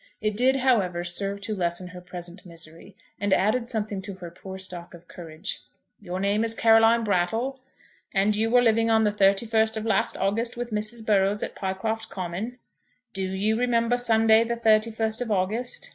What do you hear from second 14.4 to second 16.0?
the thirty first of August?"